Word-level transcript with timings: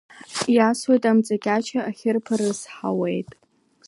Иасуеит 0.55 1.03
аимҵакьача, 1.09 1.79
ахьырԥар 1.89 2.39
рызҳауеит! 2.45 3.29